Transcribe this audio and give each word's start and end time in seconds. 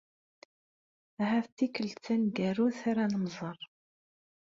Ahat 1.21 1.47
d 1.49 1.53
tikelt 1.57 1.97
taneggart 2.05 2.79
ara 2.89 3.03
nemẓer. 3.13 3.57